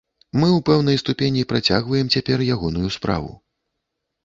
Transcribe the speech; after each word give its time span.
Мы 0.39 0.45
ў 0.57 0.61
пэўнай 0.69 0.97
ступені 1.01 1.43
працягваем 1.51 2.11
цяпер 2.17 2.47
ягоную 2.57 2.89
справу. 2.99 3.31